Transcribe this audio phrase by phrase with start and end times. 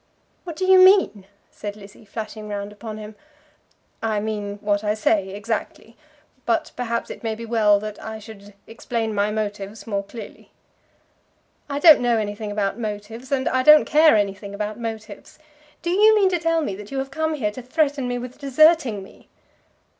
[0.45, 3.13] "What do you mean?" said Lizzie, flashing round upon him.
[4.01, 5.95] "I mean what I say, exactly.
[6.43, 10.49] But perhaps it may be well that I should explain my motives more clearly."
[11.69, 15.37] "I don't know anything about motives, and I don't care anything about motives.
[15.83, 18.39] Do you mean to tell me that you have come here to threaten me with
[18.39, 19.29] deserting me?"